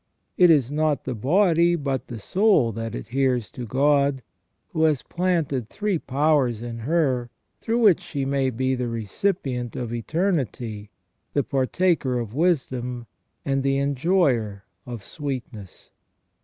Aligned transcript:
It 0.35 0.49
is 0.49 0.71
not 0.71 1.03
the 1.03 1.13
body 1.13 1.75
but 1.75 2.07
the 2.07 2.17
soul 2.17 2.71
that 2.71 2.95
adheres 2.95 3.51
to 3.51 3.67
God, 3.67 4.23
who 4.69 4.81
has 4.85 5.03
planted 5.03 5.69
three 5.69 5.99
powers 5.99 6.63
in 6.63 6.79
her, 6.79 7.29
through 7.59 7.77
which 7.81 7.99
she 7.99 8.25
may 8.25 8.49
be 8.49 8.73
the 8.73 8.87
recipient 8.87 9.75
of 9.75 9.93
eternity, 9.93 10.89
the 11.33 11.43
partaker 11.43 12.17
of 12.17 12.33
wisdom, 12.33 13.05
and 13.45 13.61
the 13.61 13.77
enjoyer 13.77 14.63
of 14.87 15.03
sweetness. 15.03 15.91